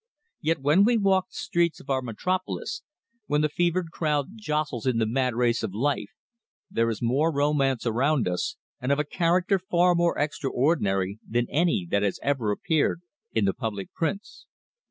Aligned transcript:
Yet 0.39 0.61
when 0.63 0.83
we 0.83 0.97
walk 0.97 1.27
the 1.29 1.35
streets 1.35 1.79
of 1.79 1.91
our 1.91 2.01
Metropolis, 2.01 2.81
where 3.27 3.39
the 3.39 3.49
fevered 3.49 3.91
crowd 3.91 4.29
jostles 4.35 4.87
in 4.87 4.97
the 4.97 5.05
mad 5.05 5.35
race 5.35 5.61
of 5.61 5.75
life, 5.75 6.09
there 6.71 6.89
is 6.89 7.03
more 7.03 7.31
romance 7.31 7.85
around 7.85 8.27
us, 8.27 8.55
and 8.79 8.91
of 8.91 8.97
a 8.97 9.03
character 9.05 9.59
far 9.59 9.93
more 9.93 10.17
extraordinary 10.17 11.19
than 11.29 11.45
any 11.51 11.87
that 11.91 12.01
has 12.01 12.19
ever 12.23 12.49
appeared 12.49 13.01
in 13.33 13.45
the 13.45 13.53
public 13.53 13.93
prints. 13.93 14.47